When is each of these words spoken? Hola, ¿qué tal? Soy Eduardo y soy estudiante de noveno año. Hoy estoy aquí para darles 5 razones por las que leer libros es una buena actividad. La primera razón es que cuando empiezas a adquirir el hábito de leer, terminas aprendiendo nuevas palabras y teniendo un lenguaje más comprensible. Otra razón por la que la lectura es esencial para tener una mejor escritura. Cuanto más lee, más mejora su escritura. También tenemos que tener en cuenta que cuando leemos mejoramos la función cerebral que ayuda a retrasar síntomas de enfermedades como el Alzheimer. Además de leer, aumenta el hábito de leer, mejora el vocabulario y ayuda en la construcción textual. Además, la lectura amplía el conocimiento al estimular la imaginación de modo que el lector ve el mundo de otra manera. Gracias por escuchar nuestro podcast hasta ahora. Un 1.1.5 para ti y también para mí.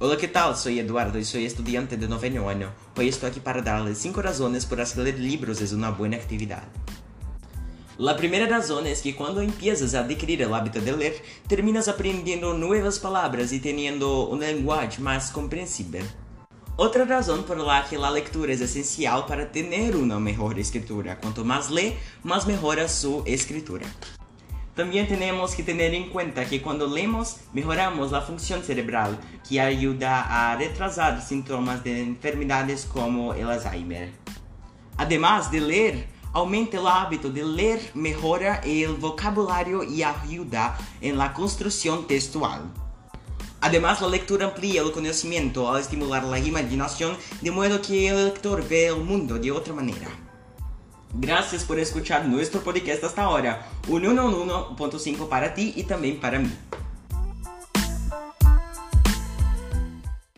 Hola, 0.00 0.16
¿qué 0.16 0.28
tal? 0.28 0.56
Soy 0.56 0.78
Eduardo 0.78 1.18
y 1.18 1.24
soy 1.24 1.44
estudiante 1.44 1.96
de 1.96 2.06
noveno 2.06 2.48
año. 2.48 2.72
Hoy 2.96 3.08
estoy 3.08 3.30
aquí 3.30 3.40
para 3.40 3.62
darles 3.62 3.98
5 3.98 4.22
razones 4.22 4.64
por 4.64 4.78
las 4.78 4.92
que 4.92 5.02
leer 5.02 5.18
libros 5.18 5.60
es 5.60 5.72
una 5.72 5.90
buena 5.90 6.16
actividad. 6.16 6.62
La 7.96 8.16
primera 8.16 8.46
razón 8.46 8.86
es 8.86 9.02
que 9.02 9.16
cuando 9.16 9.40
empiezas 9.40 9.94
a 9.94 10.04
adquirir 10.04 10.40
el 10.42 10.54
hábito 10.54 10.80
de 10.80 10.96
leer, 10.96 11.16
terminas 11.48 11.88
aprendiendo 11.88 12.54
nuevas 12.54 13.00
palabras 13.00 13.52
y 13.52 13.58
teniendo 13.58 14.28
un 14.28 14.38
lenguaje 14.38 15.02
más 15.02 15.32
comprensible. 15.32 16.04
Otra 16.76 17.04
razón 17.04 17.42
por 17.42 17.58
la 17.58 17.84
que 17.90 17.98
la 17.98 18.12
lectura 18.12 18.52
es 18.52 18.60
esencial 18.60 19.26
para 19.26 19.50
tener 19.50 19.96
una 19.96 20.20
mejor 20.20 20.60
escritura. 20.60 21.18
Cuanto 21.18 21.44
más 21.44 21.72
lee, 21.72 21.94
más 22.22 22.46
mejora 22.46 22.88
su 22.88 23.24
escritura. 23.26 23.88
También 24.78 25.08
tenemos 25.08 25.56
que 25.56 25.64
tener 25.64 25.92
en 25.92 26.08
cuenta 26.08 26.44
que 26.44 26.62
cuando 26.62 26.86
leemos 26.86 27.38
mejoramos 27.52 28.12
la 28.12 28.20
función 28.20 28.62
cerebral 28.62 29.18
que 29.48 29.60
ayuda 29.60 30.52
a 30.52 30.54
retrasar 30.54 31.20
síntomas 31.20 31.82
de 31.82 32.00
enfermedades 32.00 32.84
como 32.84 33.34
el 33.34 33.50
Alzheimer. 33.50 34.12
Además 34.96 35.50
de 35.50 35.60
leer, 35.62 36.06
aumenta 36.32 36.76
el 36.76 36.86
hábito 36.86 37.28
de 37.28 37.44
leer, 37.44 37.90
mejora 37.94 38.60
el 38.64 38.94
vocabulario 38.94 39.82
y 39.82 40.04
ayuda 40.04 40.78
en 41.00 41.18
la 41.18 41.34
construcción 41.34 42.06
textual. 42.06 42.62
Además, 43.60 44.00
la 44.00 44.06
lectura 44.06 44.46
amplía 44.46 44.82
el 44.82 44.92
conocimiento 44.92 45.68
al 45.68 45.80
estimular 45.80 46.22
la 46.22 46.38
imaginación 46.38 47.16
de 47.40 47.50
modo 47.50 47.82
que 47.82 48.06
el 48.06 48.26
lector 48.26 48.62
ve 48.68 48.86
el 48.86 48.98
mundo 48.98 49.40
de 49.40 49.50
otra 49.50 49.74
manera. 49.74 50.27
Gracias 51.14 51.64
por 51.64 51.78
escuchar 51.78 52.26
nuestro 52.26 52.60
podcast 52.60 53.02
hasta 53.04 53.22
ahora. 53.22 53.66
Un 53.88 54.02
1.1.5 54.04 55.28
para 55.28 55.54
ti 55.54 55.72
y 55.76 55.84
también 55.84 56.20
para 56.20 56.38
mí. 56.38 56.50